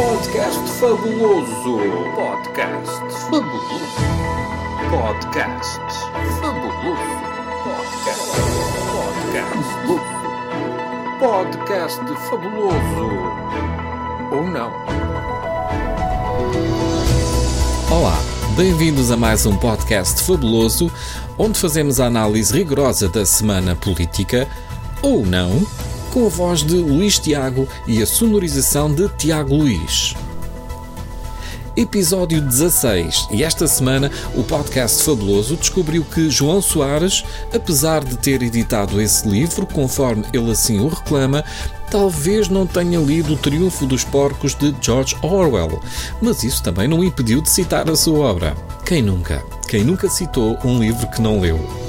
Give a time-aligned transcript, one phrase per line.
[0.00, 1.76] Podcast fabuloso.
[2.16, 3.96] Podcast fabuloso.
[4.90, 5.80] Podcast
[6.40, 7.20] fabuloso.
[7.66, 8.32] Podcast.
[9.28, 9.68] Podcast.
[11.20, 12.00] Podcast
[12.30, 13.08] fabuloso.
[14.32, 14.72] Ou não?
[17.90, 18.18] Olá,
[18.56, 20.90] bem-vindos a mais um podcast fabuloso,
[21.36, 24.48] onde fazemos a análise rigorosa da semana política,
[25.02, 25.60] ou não,
[26.10, 30.14] com a voz de Luís Tiago e a sonorização de Tiago Luís.
[31.76, 33.28] Episódio 16.
[33.30, 37.24] E esta semana o podcast Fabuloso descobriu que João Soares,
[37.54, 41.44] apesar de ter editado esse livro, conforme ele assim o reclama,
[41.90, 45.80] talvez não tenha lido O Triunfo dos Porcos de George Orwell,
[46.20, 48.56] mas isso também não impediu de citar a sua obra.
[48.84, 49.42] Quem nunca?
[49.68, 51.79] Quem nunca citou um livro que não leu?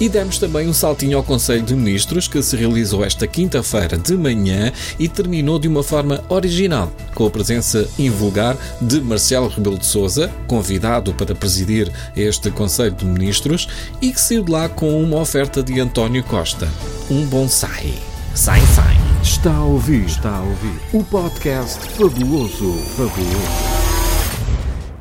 [0.00, 4.16] E demos também um saltinho ao Conselho de Ministros que se realizou esta quinta-feira de
[4.16, 9.86] manhã e terminou de uma forma original, com a presença invulgar de Marcelo Rebelo de
[9.86, 13.68] Sousa, convidado para presidir este Conselho de Ministros,
[14.00, 16.68] e que saiu de lá com uma oferta de António Costa.
[17.10, 17.94] Um bonsai.
[18.34, 18.96] Sai, sai.
[19.22, 20.80] Está a ouvir, está a ouvir.
[20.92, 23.67] O podcast fabuloso, fabuloso.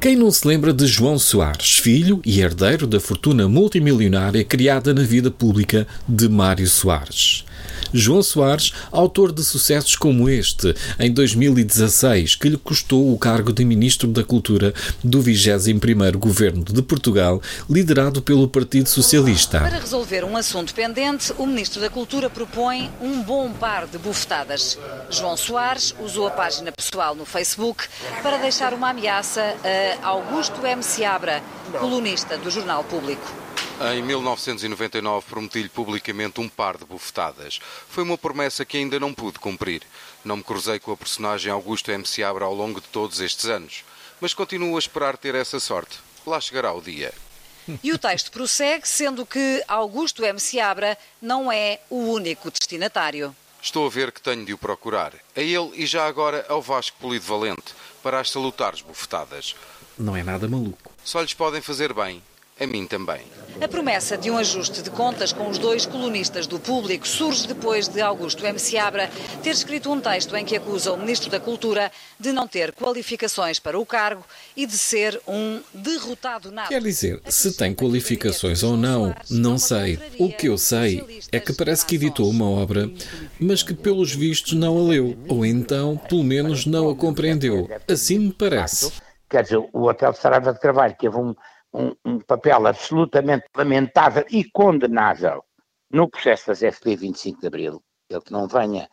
[0.08, 5.02] Quem não se lembra de João Soares, filho e herdeiro da fortuna multimilionária criada na
[5.02, 7.44] vida pública de Mário Soares?
[7.94, 13.64] João Soares, autor de sucessos como este, em 2016, que lhe custou o cargo de
[13.64, 19.60] Ministro da Cultura do 21º Governo de Portugal, liderado pelo Partido Socialista.
[19.60, 24.78] Para resolver um assunto pendente, o Ministro da Cultura propõe um bom par de bufetadas.
[25.10, 27.86] João Soares usou a página pessoal no Facebook
[28.22, 29.56] para deixar uma ameaça
[30.02, 30.84] a Augusto M.
[30.84, 31.42] Seabra,
[31.80, 33.47] colunista do Jornal Público.
[33.80, 37.60] Em 1999 prometi-lhe publicamente um par de bufetadas.
[37.88, 39.84] Foi uma promessa que ainda não pude cumprir.
[40.26, 42.04] Não me cruzei com a personagem Augusto M.
[42.04, 43.86] Seabra ao longo de todos estes anos.
[44.20, 46.00] Mas continuo a esperar ter essa sorte.
[46.26, 47.14] Lá chegará o dia.
[47.84, 50.40] E o texto prossegue, sendo que Augusto M.
[50.40, 53.36] Seabra não é o único destinatário.
[53.62, 55.14] Estou a ver que tenho de o procurar.
[55.36, 59.56] A ele e já agora ao Vasco Polido Valente, para as salutares bufetadas.
[60.00, 60.92] Não é nada maluco.
[61.04, 62.24] Só lhes podem fazer bem.
[62.60, 63.22] A mim também.
[63.60, 67.88] A promessa de um ajuste de contas com os dois colunistas do público surge depois
[67.88, 68.60] de Augusto M.
[68.60, 69.10] Seabra
[69.42, 73.58] ter escrito um texto em que acusa o Ministro da Cultura de não ter qualificações
[73.58, 74.24] para o cargo
[74.56, 76.70] e de ser um derrotado nato.
[76.70, 80.00] Quer dizer, se tem qualificações ou não, não sei.
[80.20, 82.88] O que eu sei é que parece que editou uma obra,
[83.40, 87.68] mas que pelos vistos não a leu, ou então, pelo menos, não a compreendeu.
[87.88, 88.92] Assim me parece.
[89.30, 91.36] Quer dizer, o Hotel Saraiva de Carvalho teve um
[91.74, 95.44] um, um papel absolutamente lamentável e condenável
[95.92, 97.82] no processo das FP 25 de Abril.
[98.10, 98.88] Ele que não venha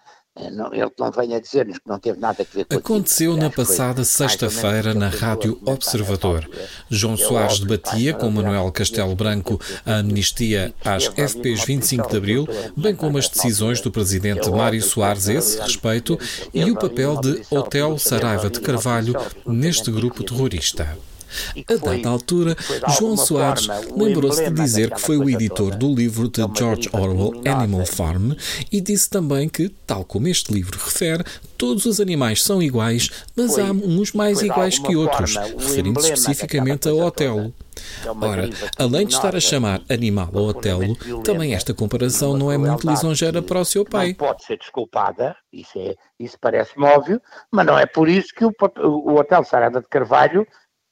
[0.50, 4.02] não, ele não venha dizer-nos que não teve nada a ver com Aconteceu na passada
[4.02, 6.50] sexta-feira na Rádio Observador.
[6.90, 12.96] João Soares debatia com Manuel Castelo Branco a amnistia às FPs 25 de Abril, bem
[12.96, 16.18] como as decisões do presidente Mário Soares a esse respeito
[16.52, 19.14] e o papel de Hotel Saraiva de Carvalho
[19.46, 20.98] neste grupo terrorista.
[21.68, 22.56] A dada altura,
[22.98, 27.86] João Soares lembrou-se de dizer que foi o editor do livro de George Orwell, Animal
[27.86, 28.32] Farm,
[28.70, 31.24] e disse também que, tal como este livro refere,
[31.56, 36.94] todos os animais são iguais, mas há uns mais iguais que outros, referindo-se especificamente a
[36.94, 37.52] Otelo.
[38.20, 38.48] Ora,
[38.78, 43.42] além de estar a chamar animal ao Otelo, também esta comparação não é muito lisonjeira
[43.42, 44.14] para o seu pai.
[44.14, 47.20] Pode ser desculpada, isso, é, isso parece-me óbvio,
[47.50, 50.46] mas não é por isso que o, o Hotel Sarada de Carvalho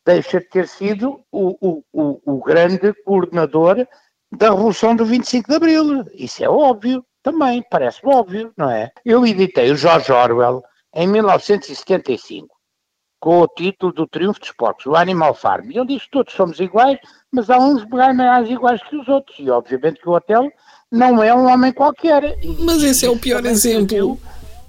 [0.05, 3.87] deixa de ter sido o, o, o, grande coordenador
[4.31, 6.05] da Revolução do 25 de Abril.
[6.15, 8.91] Isso é óbvio também, parece óbvio, não é?
[9.05, 10.63] Eu editei o George Orwell
[10.95, 12.49] em 1975,
[13.21, 15.71] com o título do Triunfo dos Porcos, o Animal Farm.
[15.71, 16.99] E ele diz que todos somos iguais,
[17.31, 19.39] mas há uns mais iguais que os outros.
[19.39, 20.51] E obviamente que o hotel
[20.91, 22.37] não é um homem qualquer.
[22.59, 24.19] Mas esse é o pior exemplo.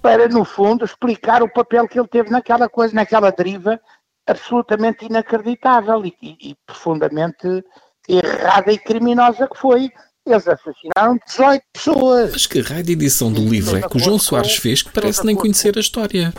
[0.02, 3.80] Para, no fundo, explicar o papel que ele teve naquela coisa, naquela deriva
[4.28, 7.64] absolutamente inacreditável e, e, e, profundamente
[8.08, 9.90] errada e criminosa que foi.
[10.26, 12.32] Eles assassinaram 18 pessoas.
[12.32, 15.26] Mas que raio de edição do livro é que o João Soares fez que parece
[15.26, 16.34] nem conhecer a história?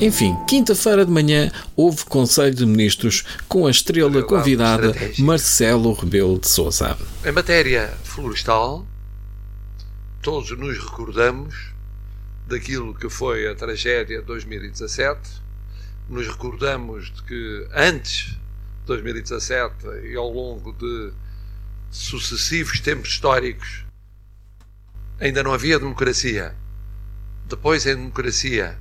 [0.00, 6.48] Enfim, quinta-feira de manhã houve Conselho de Ministros com a estrela convidada Marcelo Rebelo de
[6.48, 6.96] Sousa.
[7.22, 8.86] Em matéria florestal,
[10.22, 11.74] todos nos recordamos
[12.50, 15.20] daquilo que foi a tragédia de 2017.
[16.08, 18.32] Nos recordamos de que antes
[18.80, 19.72] de 2017
[20.04, 21.12] e ao longo de
[21.90, 23.84] sucessivos tempos históricos
[25.20, 26.54] ainda não havia democracia.
[27.48, 28.76] Depois, em democracia,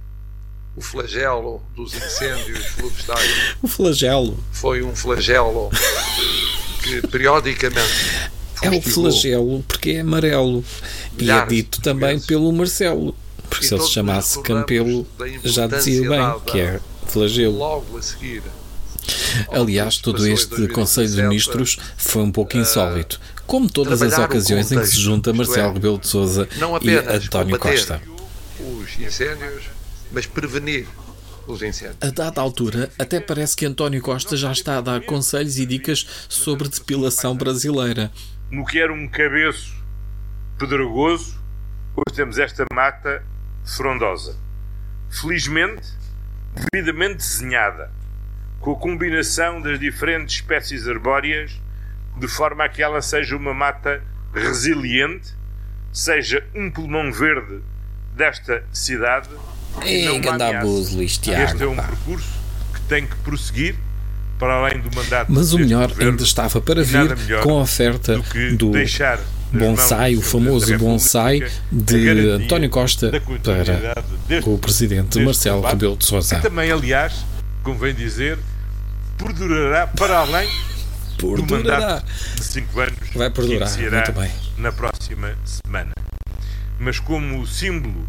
[0.75, 3.55] o flagelo dos incêndios florestais.
[3.61, 4.43] o flagelo.
[4.51, 5.69] Foi um flagelo
[6.83, 8.29] que periodicamente.
[8.61, 10.65] É o flagelo porque é amarelo.
[11.17, 13.15] E é dito também pelo Marcelo.
[13.59, 15.05] Porque se ele se chamasse Campelo,
[15.43, 17.57] já dizia bem que é flagelo.
[17.57, 18.41] Logo a seguir.
[19.51, 24.79] Aliás, todo este Conselho de Ministros foi um pouco insólito, como todas as ocasiões em
[24.79, 26.47] que se junta Marcelo Rebelo de Sousa
[26.81, 28.01] e António Costa.
[28.59, 29.65] Os incêndios,
[30.09, 30.87] mas prevenir
[31.45, 31.97] os incêndios.
[31.99, 36.07] A dada altura, até parece que António Costa já está a dar conselhos e dicas
[36.29, 38.09] sobre depilação brasileira.
[38.49, 39.73] No que era um cabeço
[40.57, 41.35] pedregoso,
[41.95, 43.21] hoje temos esta mata
[43.75, 44.35] frondosa.
[45.09, 45.87] Felizmente,
[46.71, 47.91] devidamente desenhada,
[48.59, 51.59] com a combinação das diferentes espécies arbóreas,
[52.17, 55.33] de forma a que ela seja uma mata resiliente,
[55.91, 57.61] seja um pulmão verde
[58.15, 59.29] desta cidade.
[59.81, 60.07] Ei,
[60.57, 62.39] abuso, Este é um percurso
[62.73, 63.75] que tem que prosseguir
[64.37, 65.31] para além do mandato.
[65.31, 68.71] Mas o melhor ainda estava para vir com a oferta do, do
[69.51, 76.39] bonsai, o famoso bonsai de António Costa para o presidente Marcelo Rebelo de Sousa.
[76.39, 77.25] Também, aliás,
[77.63, 78.37] convém dizer,
[79.17, 80.49] perdurará para além
[81.17, 81.45] perdurará.
[81.45, 82.05] do mandato
[82.35, 84.31] de 5 anos Vai perdurar, que muito bem.
[84.57, 85.93] na próxima semana.
[86.79, 88.07] Mas como símbolo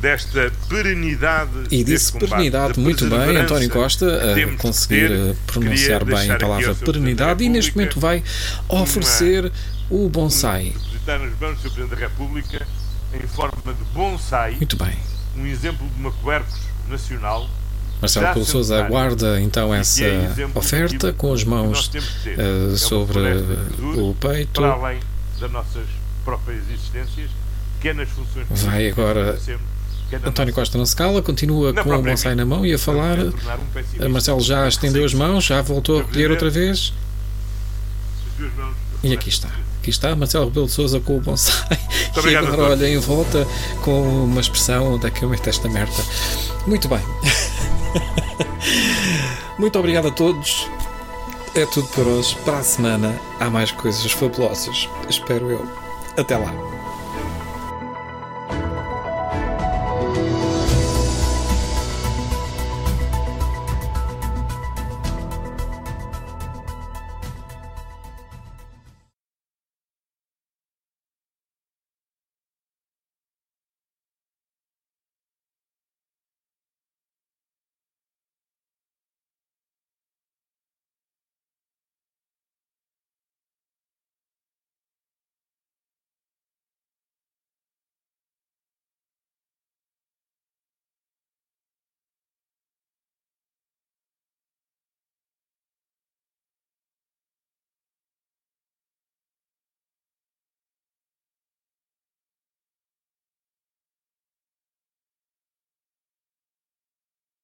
[0.00, 6.30] desta perenidade e disse combate, perenidade muito bem António Costa a conseguir ter, pronunciar bem
[6.30, 8.22] a palavra perenidade e neste momento vai
[8.68, 9.50] oferecer
[9.88, 11.70] uma, o bonsai depositar nas mãos do Sr.
[11.70, 12.66] Presidente da República
[13.14, 14.96] em forma de bonsai muito bem
[15.36, 16.12] um exemplo de uma
[16.88, 17.48] nacional
[18.00, 24.60] Marcelo Paulo Sousa aguarda então essa é oferta com as mãos uh, sobre o peito.
[24.60, 25.00] Para além
[25.40, 25.86] das nossas
[26.24, 27.30] próprias existências,
[27.80, 29.38] que é funções Vai agora.
[30.24, 33.18] António Costa não se cala, continua com o bonsai na mão e a falar.
[34.00, 36.92] Um Marcelo já estendeu as mãos, já voltou a recolher outra vez.
[39.02, 39.48] E aqui está.
[39.80, 41.78] Aqui está Marcelo Rebelo de Souza com o bonsai.
[42.28, 43.46] e agora olha em volta
[43.82, 46.02] com uma expressão: onde é que eu meto esta merda?
[46.66, 47.00] Muito bem.
[49.58, 50.68] Muito obrigado a todos.
[51.54, 52.36] É tudo por hoje.
[52.44, 54.88] Para a semana há mais coisas fabulosas.
[55.08, 55.66] Espero eu.
[56.16, 56.75] Até lá.